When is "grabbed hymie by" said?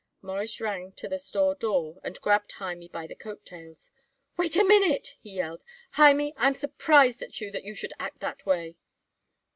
2.21-3.05